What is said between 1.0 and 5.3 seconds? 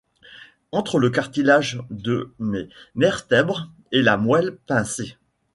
cartilage de mes vertèbres et la moelle pincée.